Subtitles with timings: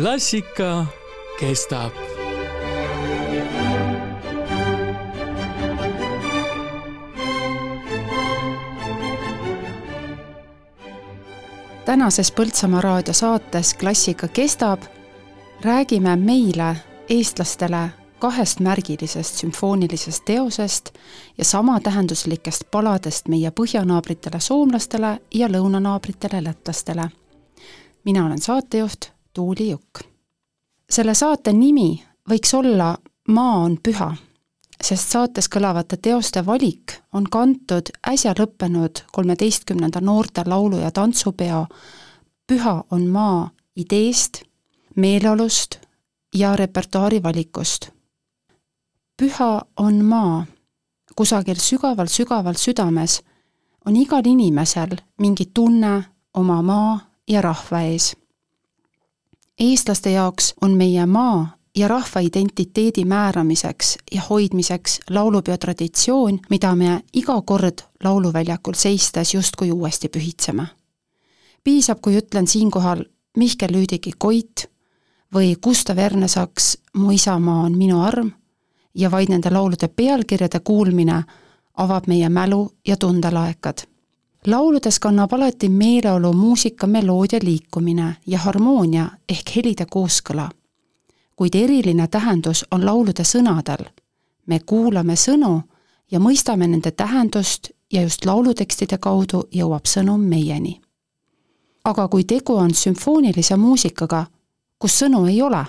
[0.00, 0.86] klassika
[1.40, 1.92] kestab.
[11.84, 14.82] tänases Põltsamaa raadio saates Klassika kestab
[15.62, 16.76] räägime meile,
[17.08, 17.88] eestlastele,
[18.18, 20.94] kahest märgilisest sümfoonilisest teosest
[21.38, 27.10] ja samatähenduslikest paladest meie põhjanaabritele soomlastele ja lõunanaabritele lätlastele.
[28.04, 30.00] mina olen saatejuht Tuuli Jukk.
[30.90, 32.96] selle saate nimi võiks olla
[33.28, 34.08] Maa on püha,
[34.82, 41.66] sest saates kõlavate teoste valik on kantud äsja lõppenud kolmeteistkümnenda noorte laulu- ja tantsupeo
[42.46, 44.42] Püha on maa ideest,
[44.96, 45.78] meeleolust
[46.34, 47.90] ja repertuaari valikust
[49.18, 50.46] püha on maa.
[51.16, 53.22] kusagil sügaval-sügaval südames
[53.86, 58.16] on igal inimesel mingi tunne oma maa ja rahva ees.
[59.60, 67.00] Eestlaste jaoks on meie maa ja rahva identiteedi määramiseks ja hoidmiseks laulupeo traditsioon, mida me
[67.12, 70.66] iga kord lauluväljakul seistes justkui uuesti pühitseme.
[71.64, 73.04] piisab, kui ütlen siinkohal
[73.36, 74.66] Mihkel Lüüdiki Koit
[75.34, 78.30] või Gustav Ernesaks Mu isamaa on minu arm
[78.94, 81.22] ja vaid nende laulude pealkirjade kuulmine
[81.76, 83.78] avab meie mälu ja tundelaekad.
[84.46, 90.50] Lauludes kannab alati meeleolu muusika meloodia liikumine ja harmoonia ehk helide kooskõla.
[91.36, 93.84] kuid eriline tähendus on laulude sõnadel.
[94.46, 95.62] me kuulame sõnu
[96.10, 100.80] ja mõistame nende tähendust ja just laulutekstide kaudu jõuab sõnum meieni.
[101.84, 104.26] aga kui tegu on sümfoonilise muusikaga,
[104.78, 105.64] kus sõnu ei ole,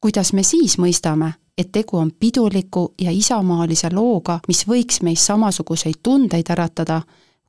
[0.00, 5.94] kuidas me siis mõistame, et tegu on piduliku ja isamaalise looga, mis võiks meis samasuguseid
[6.02, 7.02] tundeid äratada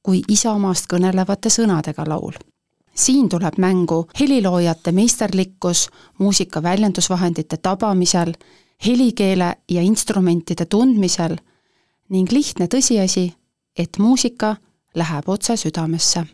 [0.04, 2.34] kui isamaast kõnelevate sõnadega laul.
[2.96, 8.34] siin tuleb mängu heliloojate meisterlikkus muusika väljendusvahendite tabamisel,
[8.86, 11.38] helikeele ja instrumentide tundmisel
[12.10, 13.34] ning lihtne tõsiasi,
[13.78, 14.56] et muusika
[14.96, 16.26] läheb otse südamesse.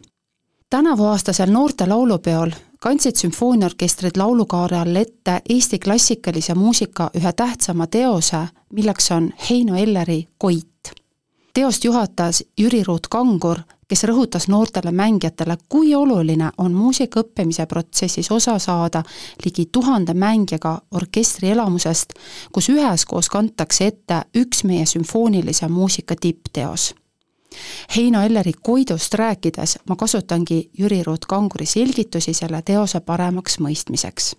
[0.70, 9.12] tänavuaastasel noorte laulupeol kandsid sümfooniaorkestrid laulukaare all ette Eesti klassikalise muusika ühe tähtsama teose, milleks
[9.12, 10.75] on Heino Elleri Koit.
[11.56, 18.58] Teost juhatas Jüri Ruut-Kangur, kes rõhutas noortele mängijatele, kui oluline on muusika õppimise protsessis osa
[18.60, 19.04] saada
[19.46, 22.14] ligi tuhande mängijaga orkestri elamusest,
[22.52, 26.94] kus üheskoos kantakse ette üks meie sümfoonilise muusika tippteos
[27.96, 34.34] Heino Elleri Koidust rääkides ma kasutangi Jüri Ruut-Kanguri selgitusi selle teose paremaks mõistmiseks.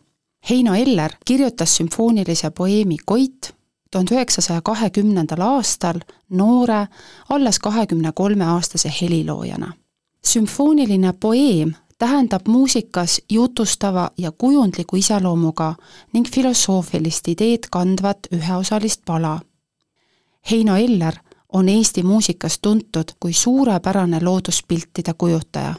[0.51, 3.56] Heino Eller kirjutas sümfoonilise poeemi Koit
[3.91, 6.89] tuhande üheksasaja kahekümnendal aastal noore,
[7.29, 9.73] alles kahekümne kolme aastase heliloojana.
[10.25, 15.75] sümfooniline poeem tähendab muusikas jutustava ja kujundliku iseloomuga
[16.13, 19.41] ning filosoofilist ideed kandvat üheosalist pala.
[20.51, 21.15] Heino Eller
[21.53, 25.75] on Eesti muusikas tuntud kui suurepärane looduspiltide kujutaja.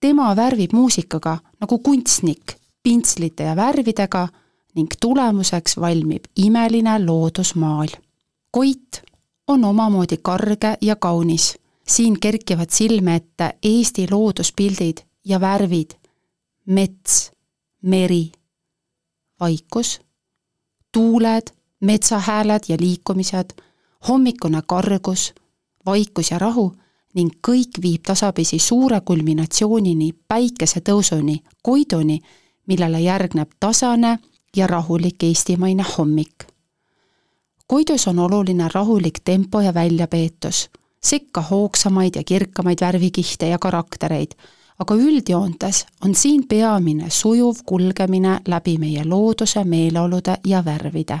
[0.00, 4.28] tema värvib muusikaga nagu kunstnik, pintslite ja värvidega
[4.74, 7.88] ning tulemuseks valmib imeline loodusmaal.
[8.50, 9.02] Koit
[9.48, 11.58] on omamoodi karge ja kaunis.
[11.88, 15.90] siin kerkivad silme ette Eesti looduspildid ja värvid,
[16.66, 17.32] mets,
[17.82, 18.32] meri,
[19.40, 20.00] vaikus,
[20.92, 21.42] tuuled,
[21.80, 23.50] metsahääled ja liikumised
[24.08, 25.34] hommikune kargus,
[25.86, 26.72] vaikus ja rahu
[27.14, 32.20] ning kõik viib tasapisi suure kulminatsioonini, päikesetõusuni, Koiduni,
[32.66, 34.18] millele järgneb tasane
[34.56, 36.34] ja rahulik eestimaine hommik.
[37.66, 40.70] Koidus on oluline rahulik tempo ja väljapeetus,
[41.04, 44.30] sekka hoogsamaid ja kirkamaid värvikihte ja karaktereid,
[44.78, 51.20] aga üldjoontes on siin peamine sujuv kulgemine läbi meie looduse meeleolude ja värvide.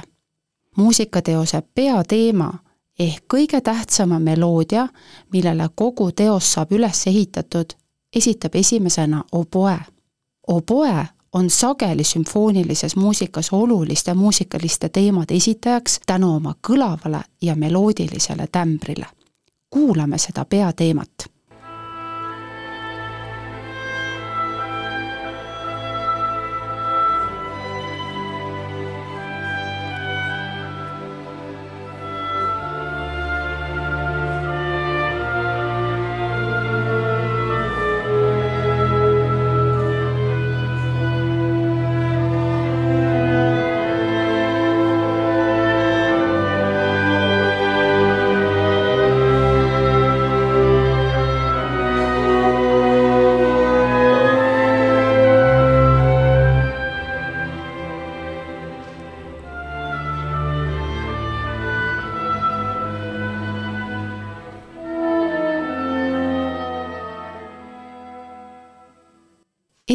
[0.76, 2.52] muusikateose peateema
[2.98, 4.88] ehk kõige tähtsama meloodia,
[5.32, 7.72] millele kogu teos saab üles ehitatud,
[8.16, 9.78] esitab esimesena oboe.
[10.48, 19.06] oboe on sageli sümfoonilises muusikas oluliste muusikaliste teemade esitajaks tänu oma kõlavale ja meloodilisele tämbrile.
[19.70, 21.31] kuulame seda peateemat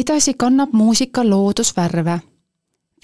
[0.08, 2.20] edasi kannab muusika loodusvärve.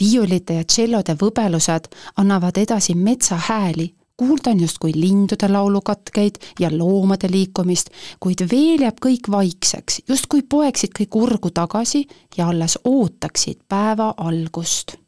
[0.01, 7.91] viiulite ja tšellode võbelused annavad edasi metsahääli, kuulda on justkui lindude laulukatkeid ja loomade liikumist,
[8.21, 12.07] kuid veel jääb kõik vaikseks, justkui poeksid kõik urgu tagasi
[12.37, 15.04] ja alles ootaksid päeva algust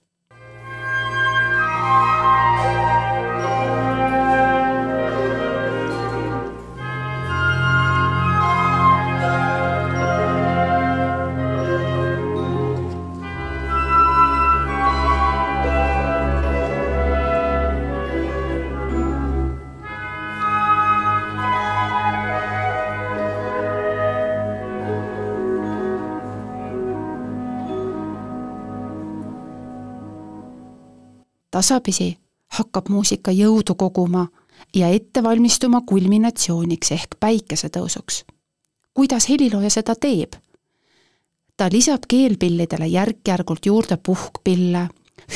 [31.56, 32.10] tasapisi
[32.58, 34.26] hakkab muusika jõudu koguma
[34.76, 38.24] ja ette valmistuma kulminatsiooniks ehk päikesetõusuks.
[38.94, 40.36] kuidas helilooja seda teeb?
[41.56, 44.88] ta lisab keelpillidele järk-järgult juurde puhkpille,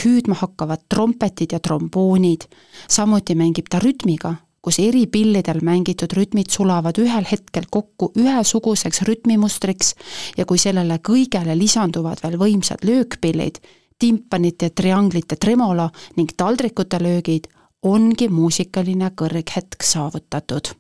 [0.05, 2.45] hüüdma hakkavad trompetid ja tromboonid,
[2.89, 9.95] samuti mängib ta rütmiga, kus eri pillidel mängitud rütmid sulavad ühel hetkel kokku ühesuguseks rütmimustriks
[10.37, 13.63] ja kui sellele kõigele lisanduvad veel võimsad löökpillid,
[14.01, 17.49] timpanite trianglite tremolo ning taldrikute löögid,
[17.83, 20.75] ongi muusikaline kõrghetk saavutatud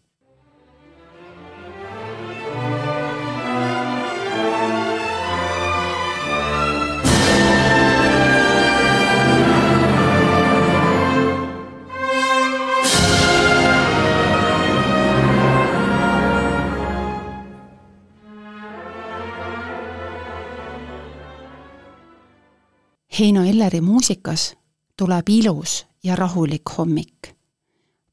[23.19, 24.55] Heino Elleri muusikas
[24.97, 27.35] tuleb ilus ja rahulik hommik.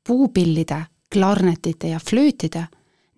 [0.08, 2.68] puupillide, klarnetite ja flöötide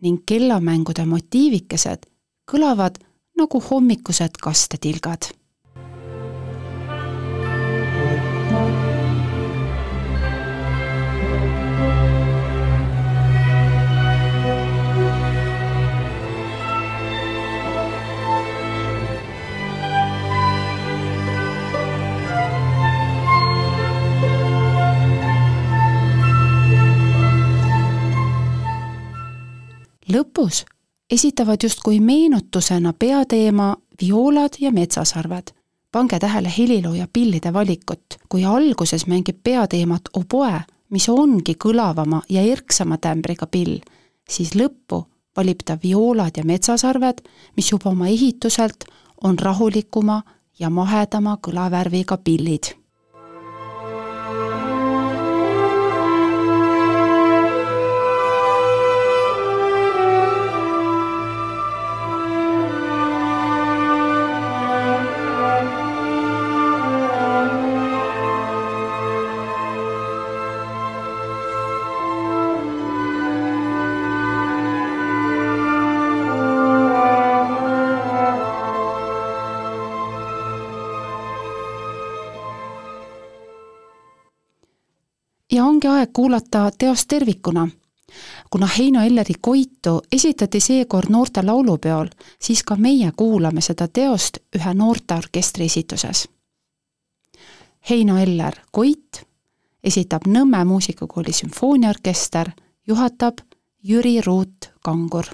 [0.01, 2.05] ning kellamängude motiivikesed
[2.51, 2.97] kõlavad
[3.37, 5.29] nagu hommikused kastetilgad
[30.13, 30.65] lõpus
[31.11, 35.47] esitavad justkui meenutusena peateema vioolad ja metsasarved.
[35.91, 42.97] pange tähele helilooja pillide valikut, kui alguses mängib peateemat oboe, mis ongi kõlavama ja erksama
[42.97, 43.79] tämbriga pill,
[44.29, 45.03] siis lõppu
[45.37, 47.21] valib ta vioolad ja metsasarved,
[47.57, 48.85] mis juba oma ehituselt
[49.23, 50.21] on rahulikuma
[50.59, 52.79] ja mahedama kõlavärviga pillid
[85.51, 87.67] ja ongi aeg kuulata teost tervikuna.
[88.49, 92.07] kuna Heino Elleri Koitu esitati seekord noorte laulupeol,
[92.41, 96.27] siis ka meie kuulame seda teost ühe noorteorkestri esituses.
[97.89, 99.21] Heino Eller Koit
[99.83, 102.49] esitab Nõmme muusikakooli sümfooniaorkester,
[102.87, 103.37] juhatab
[103.83, 105.25] Jüri Ruut Kangur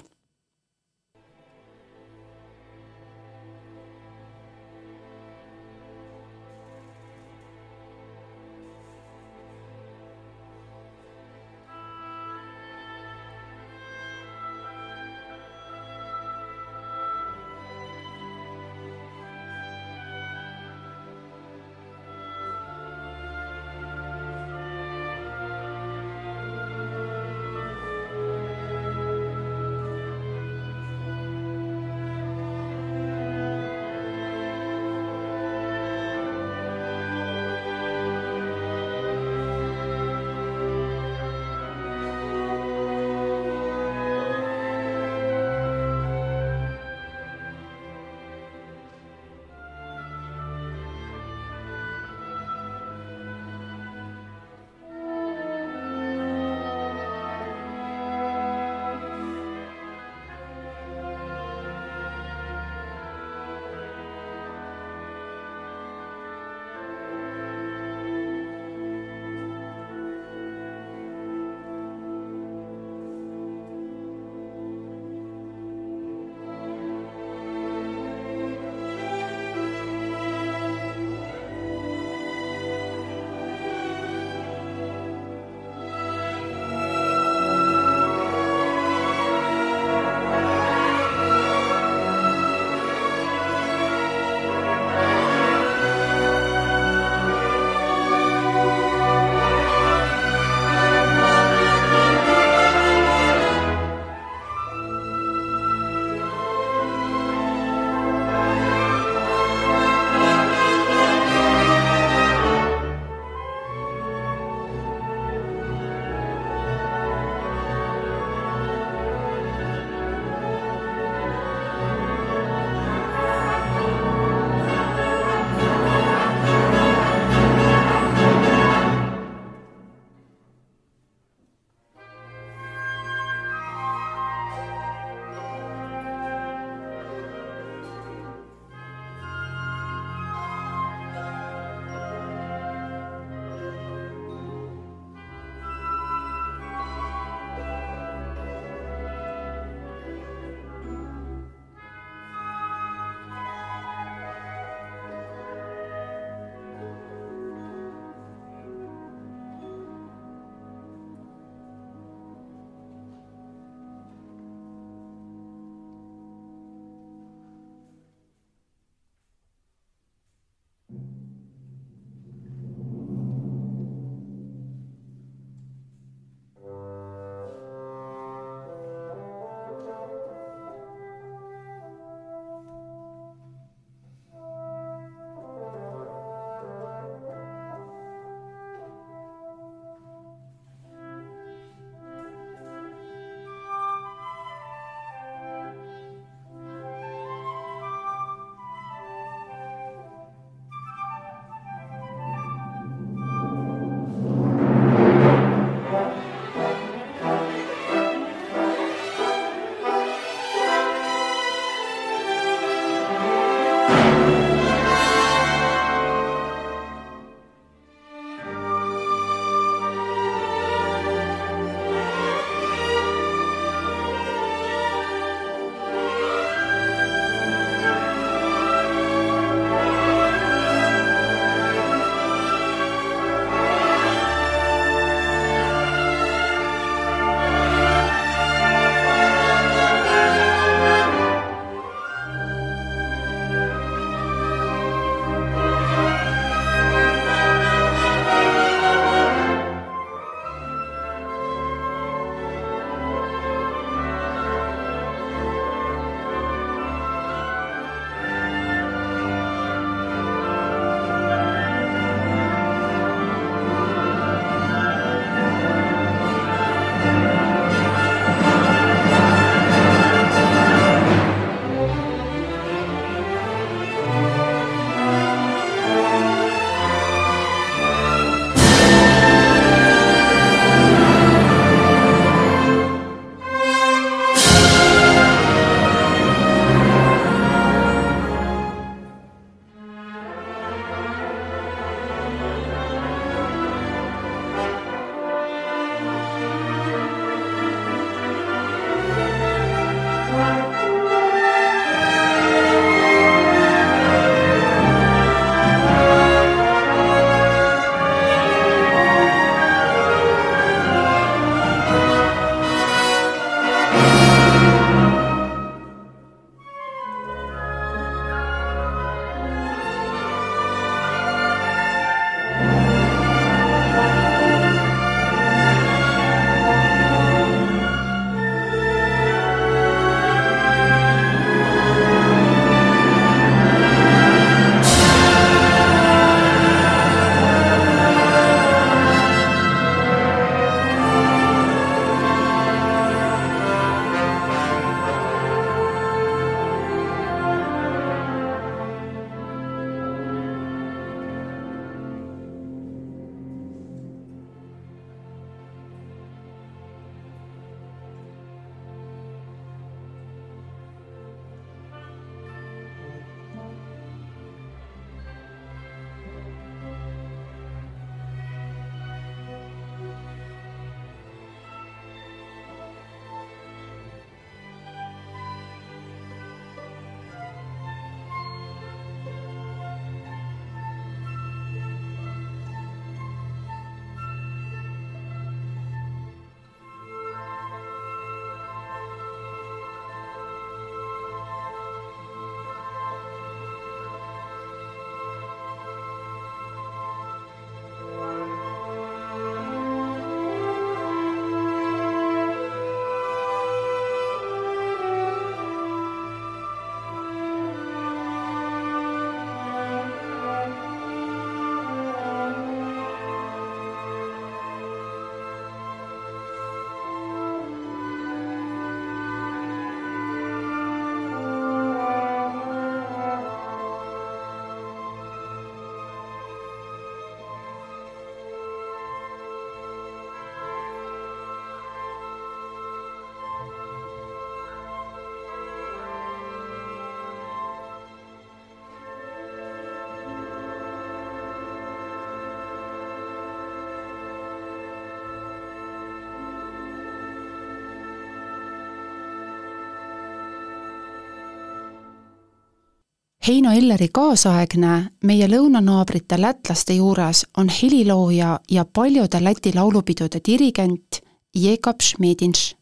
[453.46, 461.20] Heino Elleri kaasaegne meie lõunanaabrite lätlaste juures on helilooja ja paljude Läti laulupidude dirigent
[461.54, 462.74] Jekab Šmedinš.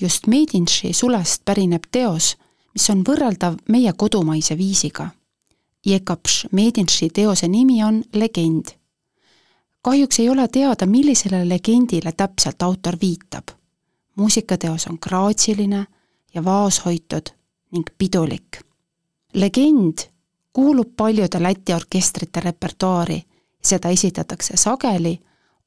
[0.00, 2.36] just Medinši sulest pärineb teos,
[2.74, 5.08] mis on võrreldav meie kodumaise viisiga.
[5.86, 8.64] Jekab Šmedinši teose nimi on Legend.
[9.82, 13.48] kahjuks ei ole teada, millisele legendile täpselt autor viitab.
[14.16, 15.86] muusikateos on graatsiline
[16.34, 17.30] ja vaoshoitud
[17.72, 18.69] ning pidulik
[19.34, 19.98] legend
[20.52, 23.22] kuulub paljude Läti orkestrite repertuaari,
[23.62, 25.18] seda esitatakse sageli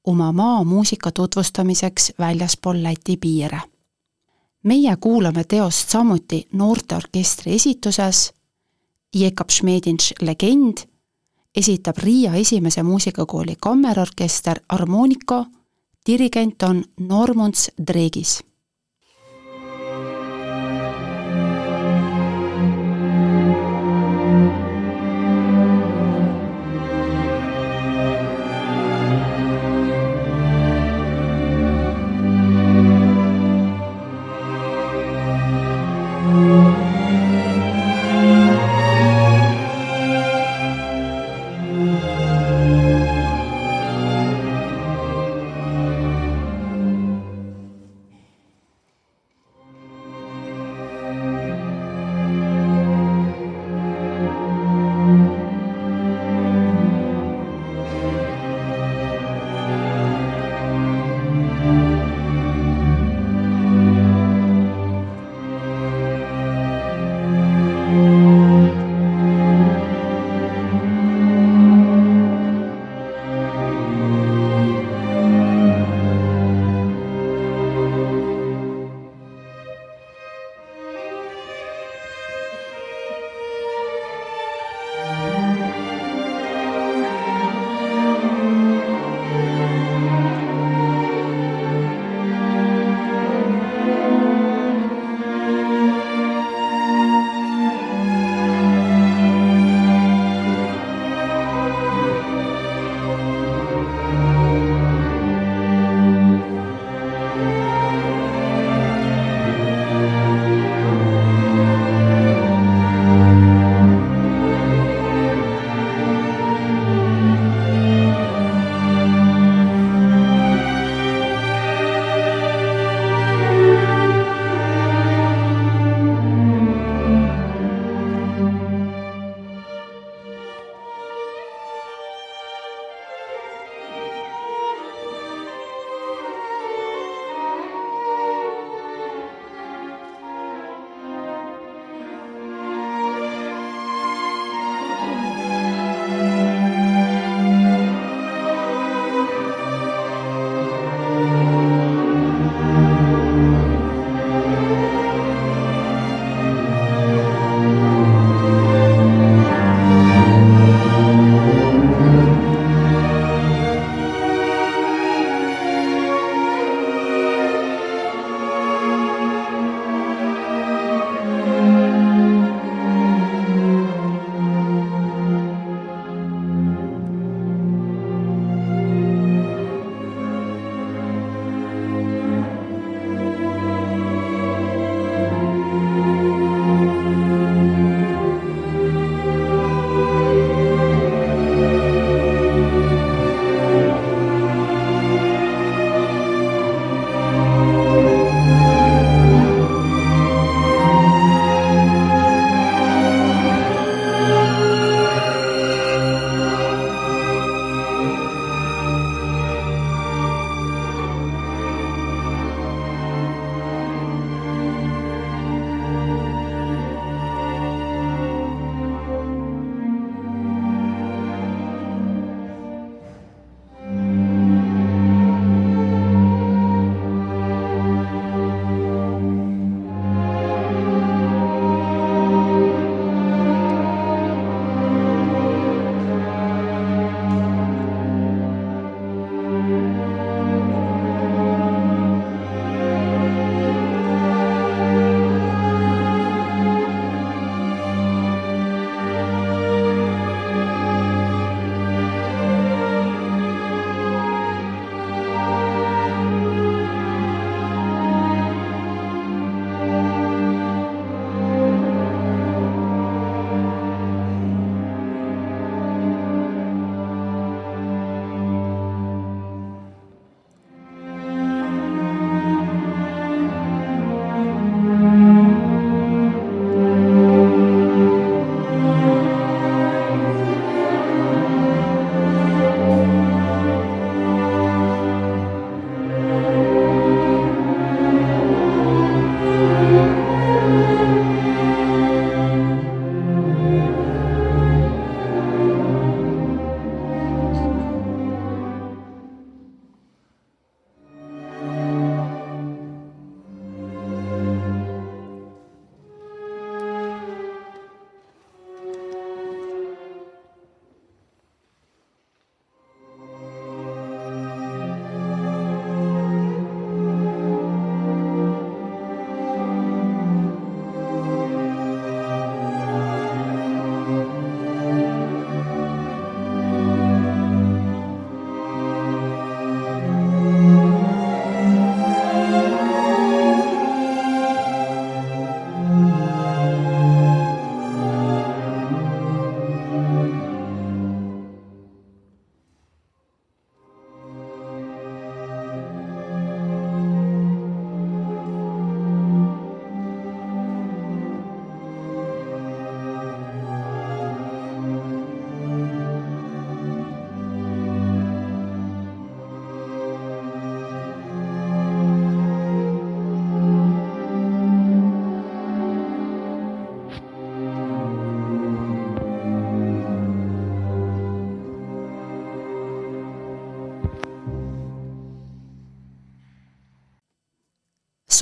[0.03, 3.61] oma maa muusika tutvustamiseks väljaspool Läti piire.
[4.63, 8.33] meie kuulame teost samuti noorteorkestri esituses,
[9.15, 10.77] Jekab Šmedinš Legend
[11.55, 15.45] esitab Riia esimese muusikakooli kammerorkester Harmonica,
[16.07, 18.43] dirigent on Normunds Dregis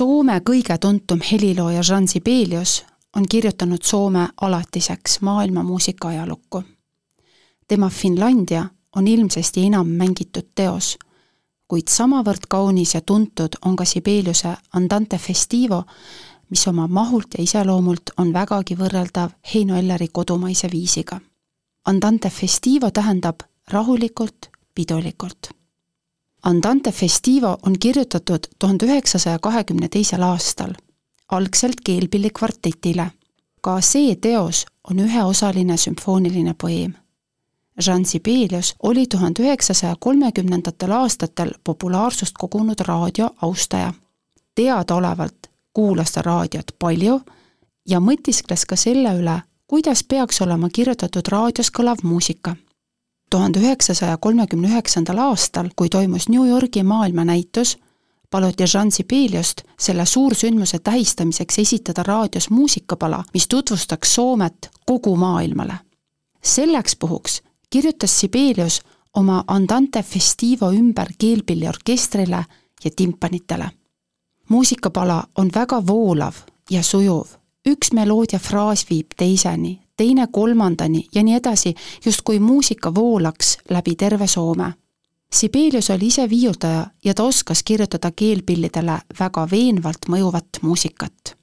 [0.02, 2.84] Soome kõige tuntum helilooja Jean Sibelius
[3.16, 6.62] on kirjutanud Soome alatiseks maailmamuusika ajalukku.
[7.68, 8.64] tema Finlandia
[8.96, 10.98] on ilmsesti enam mängitud teos,
[11.68, 15.84] kuid samavõrd kaunis ja tuntud on ka Sibeliuse Andante Festivo,
[16.50, 21.20] mis oma mahult ja iseloomult on vägagi võrreldav Heino Elleri kodumaise viisiga.
[21.86, 25.61] Andante Festivo tähendab rahulikult, pidulikult.
[26.42, 30.72] Andante Festivo on kirjutatud tuhande üheksasaja kahekümne teisel aastal,
[31.28, 33.10] algselt keelpillikvartetile.
[33.60, 36.94] ka see teos on üheosaline sümfooniline poeem.
[37.86, 43.94] Jean Sibelius oli tuhande üheksasaja kolmekümnendatel aastatel populaarsust kogunud raadio austaja.
[44.54, 47.20] teadaolevalt kuulas ta raadiot palju
[47.88, 52.56] ja mõtiskles ka selle üle, kuidas peaks olema kirjutatud raadios kõlav muusika.
[53.32, 57.78] Tuhande üheksasaja kolmekümne üheksandal aastal, kui toimus New Yorgi maailmanäitus,
[58.30, 65.74] paluti Jean Sibeliust selle suursündmuse tähistamiseks esitada raadios muusikapala, mis tutvustaks Soomet kogu maailmale.
[66.42, 68.80] selleks puhuks kirjutas Sibelius
[69.16, 72.44] oma Andante Festivo ümber keelpilliorkestrile
[72.84, 73.70] ja timpanitele
[74.52, 76.34] muusikapala on väga voolav
[76.70, 77.26] ja sujuv.
[77.68, 84.26] üks meloodia fraas viib teiseni, teine kolmandani ja nii edasi, justkui muusika voolaks läbi terve
[84.26, 84.74] Soome.
[85.32, 91.36] Sibelius oli ise viiuldaja ja ta oskas kirjutada keelpillidele väga veenvalt mõjuvat muusikat.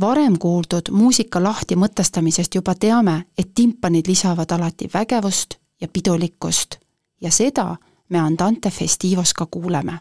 [0.00, 6.76] varem kuuldud muusika lahti mõtestamisest juba teame, et timpanid lisavad alati vägevust ja pidulikkust
[7.20, 7.76] ja seda
[8.08, 9.98] me Andante Festivos ka kuuleme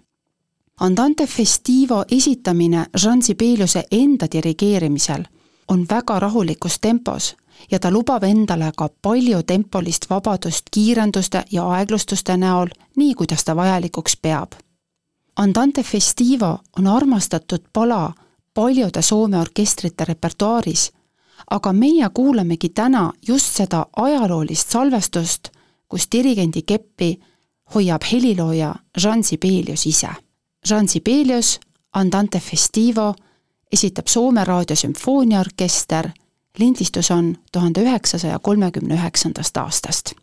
[0.80, 5.24] Andante Festivo esitamine Jean Sibeliuse enda dirigeerimisel
[5.68, 7.36] on väga rahulikus tempos
[7.72, 13.56] ja ta lubab endale ka palju tempolist vabadust kiirenduste ja aeglustuste näol, nii kuidas ta
[13.56, 14.52] vajalikuks peab.
[15.36, 18.14] Andante Festivo on armastatud pala
[18.54, 20.92] paljude Soome orkestrite repertuaaris,
[21.52, 25.50] aga meie kuulamegi täna just seda ajaloolist salvestust,
[25.88, 27.20] kus dirigendi keppi
[27.76, 30.10] hoiab helilooja Jean Sibelius ise
[30.70, 31.60] Jean Sibelius,
[31.94, 33.14] Andante Festivo
[33.72, 36.10] esitab Soome Raadio sümfooniaorkester,
[36.58, 40.14] lindistus on tuhande üheksasaja kolmekümne üheksandast aastast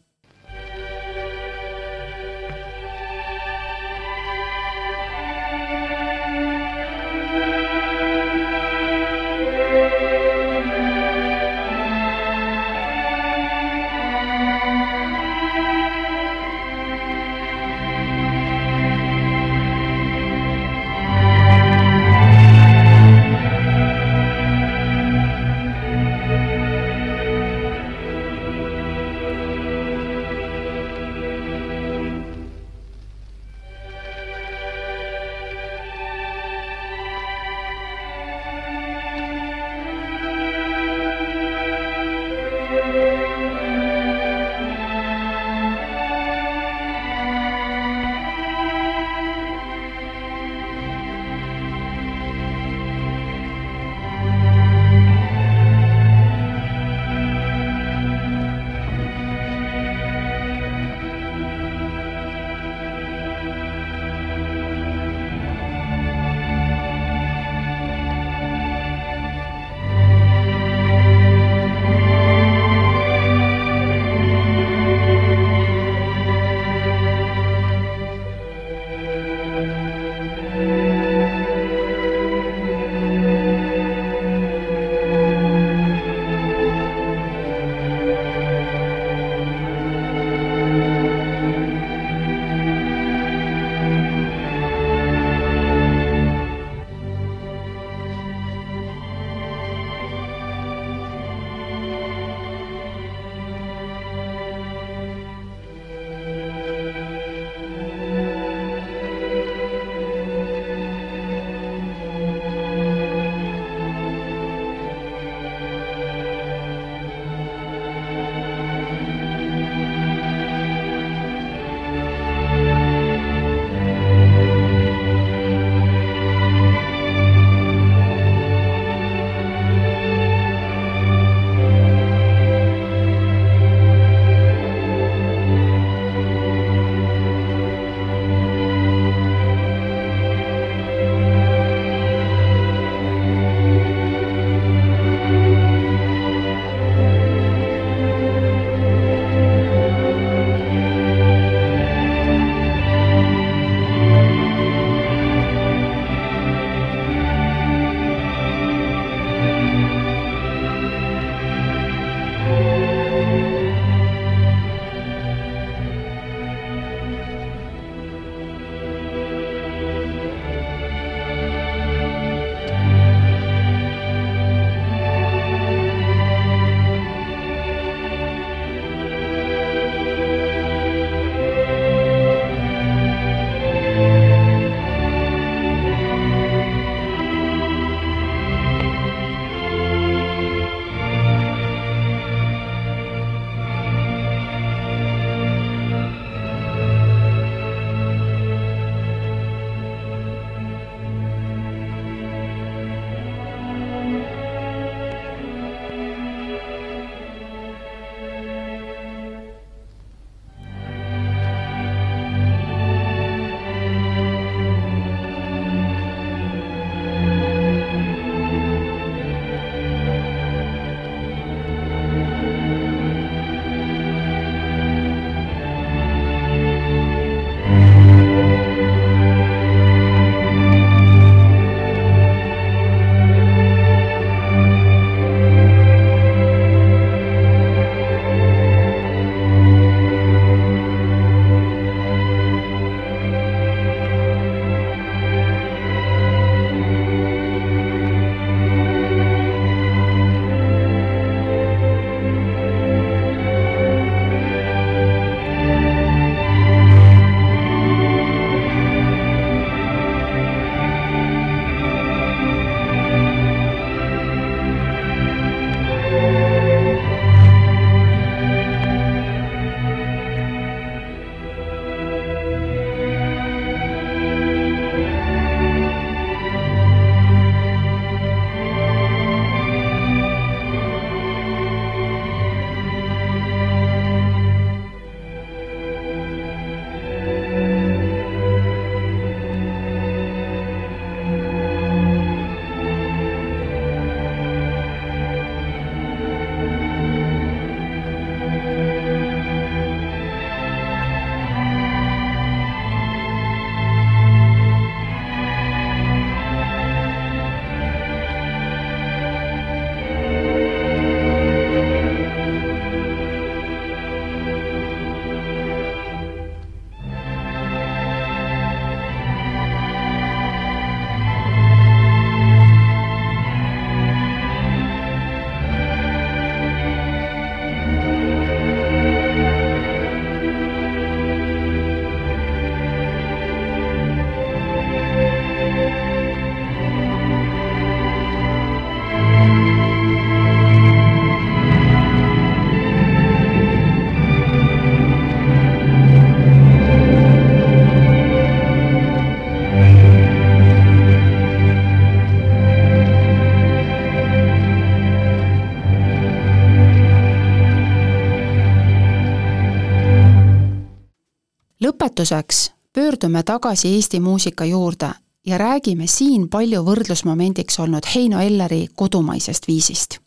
[362.27, 365.11] lõpetuseks pöördume tagasi Eesti muusika juurde
[365.47, 370.19] ja räägime siin palju võrdlusmomendiks olnud Heino Elleri kodumaisest viisist.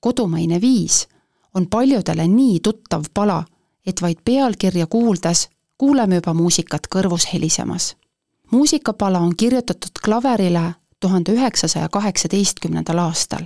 [0.00, 1.08] kodumaine viis
[1.54, 3.44] on paljudele nii tuttav pala,
[3.86, 7.96] et vaid pealkirja kuuldes kuuleme juba muusikat kõrvus helisemas.
[8.50, 13.44] muusikapala on kirjutatud klaverile tuhande üheksasaja kaheksateistkümnendal aastal.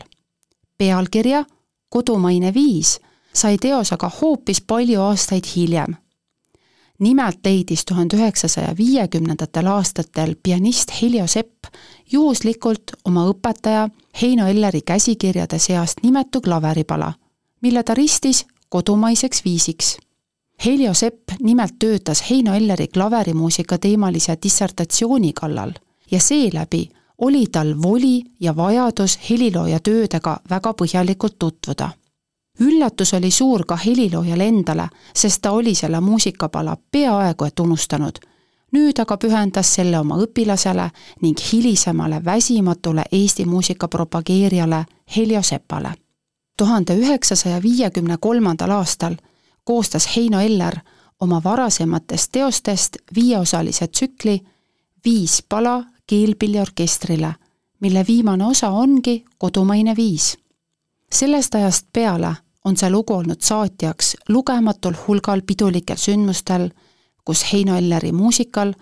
[0.79, 1.45] pealkirja
[1.89, 3.01] Kodumaine viis
[3.33, 6.04] sai teos aga hoopis palju aastaid hiljem
[6.99, 11.67] nimelt leidis tuhande üheksasaja viiekümnendatel aastatel pianist Heljo Sepp
[12.13, 13.89] juhuslikult oma õpetaja
[14.23, 17.13] Heino Elleri käsikirjade seast nimetu klaveripala,
[17.61, 19.97] mille ta ristis kodumaiseks viisiks.
[20.65, 25.73] Heljo Sepp nimelt töötas Heino Elleri klaverimuusika teemalise dissertatsiooni kallal
[26.11, 31.91] ja seeläbi oli tal voli ja vajadus helilooja töödega väga põhjalikult tutvuda
[32.61, 38.19] üllatus oli suur ka heliloojal endale, sest ta oli selle muusikapala peaaegu et unustanud.
[38.75, 40.89] nüüd aga pühendas selle oma õpilasele
[41.23, 44.85] ning hilisemale väsimatule Eesti muusika propageerijale
[45.17, 45.93] Heljo Sepale.
[46.57, 49.17] tuhande üheksasaja viiekümne kolmandal aastal
[49.65, 50.75] koostas Heino Eller
[51.21, 54.41] oma varasematest teostest viieosalise tsükli
[55.05, 57.35] Viis pala keelpilliorkestrile,
[57.81, 60.39] mille viimane osa ongi Kodumaine viis
[61.15, 66.71] sellest ajast peale on see lugu olnud saatjaks lugematul hulgal pidulikel sündmustel,
[67.25, 68.75] kus Heino Elleri muusikal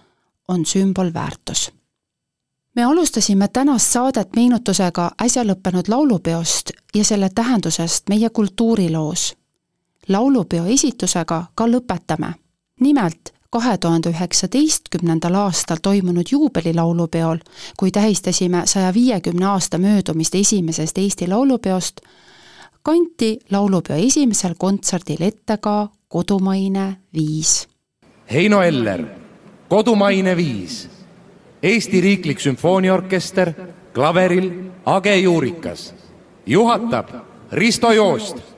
[0.49, 1.73] on sümbolväärtus.
[2.75, 9.37] me alustasime tänast saadet meenutusega äsja lõppenud laulupeost ja selle tähendusest meie kultuuriloos.
[10.09, 12.33] laulupeo esitusega ka lõpetame.
[12.81, 17.39] nimelt kahe tuhande üheksateistkümnendal aastal toimunud juubelilaulupeol,
[17.77, 22.01] kui tähistasime saja viiekümne aasta möödumist esimesest Eesti laulupeost,
[22.83, 27.69] kanti laulupeo esimesel kontserdil ette ka Kodumaine viis.
[28.33, 29.05] Heino Eller,
[29.69, 30.89] Kodumaine viis.
[31.63, 33.53] Eesti Riiklik Sümfooniaorkester
[33.95, 34.51] klaveril
[34.85, 35.95] Age Juurikas.
[36.47, 37.09] juhatab
[37.53, 38.52] Risto Joost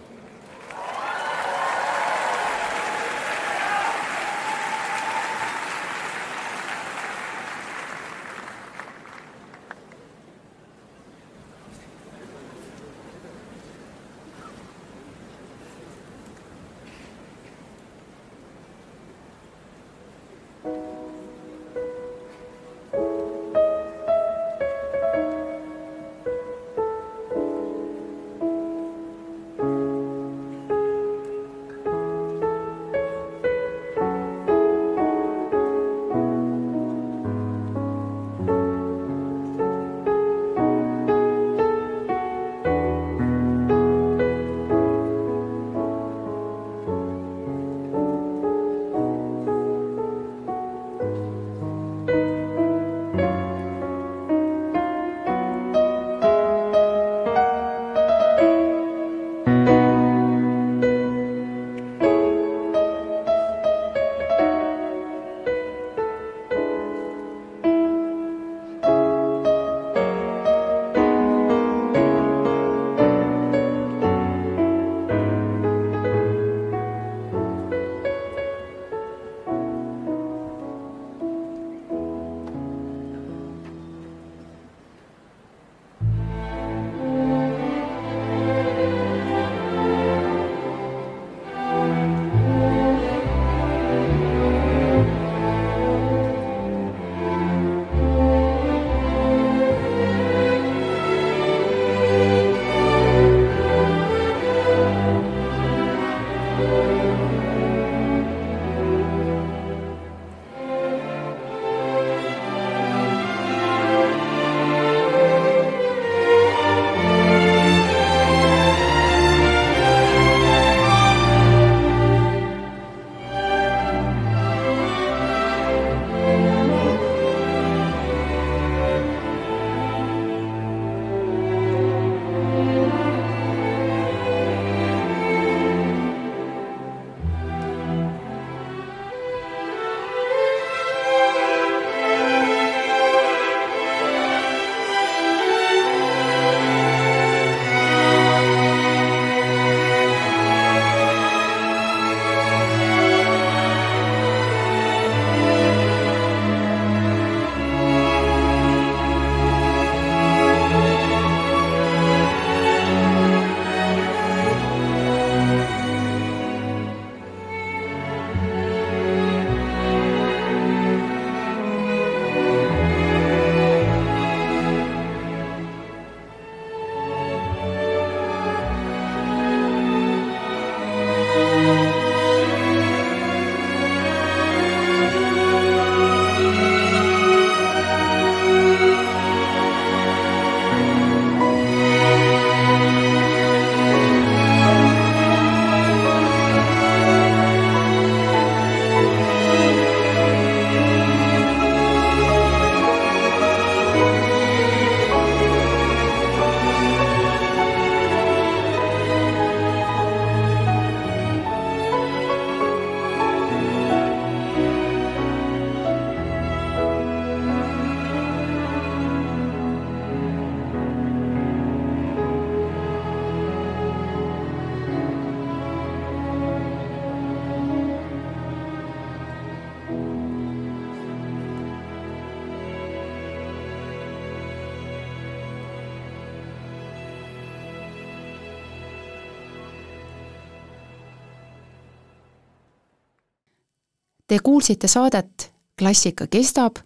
[244.35, 246.81] Te kuulsite saadet Klassika kestab,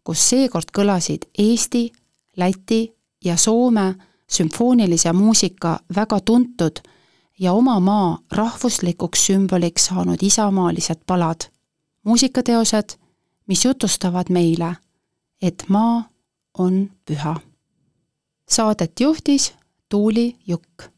[0.00, 1.90] kus seekord kõlasid Eesti,
[2.40, 2.78] Läti
[3.24, 3.84] ja Soome
[4.32, 6.80] sümfoonilise muusika väga tuntud
[7.38, 11.50] ja oma maa rahvuslikuks sümboliks saanud isamaalised palad.
[12.04, 12.96] muusikateosed,
[13.46, 14.72] mis jutustavad meile,
[15.42, 16.08] et maa
[16.58, 17.36] on püha.
[18.48, 19.52] Saadet juhtis
[19.88, 20.95] Tuuli Jukk.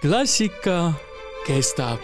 [0.00, 0.94] Klassika
[1.46, 1.98] kestab